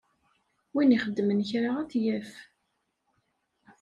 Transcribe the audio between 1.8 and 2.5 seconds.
ad t-yaf.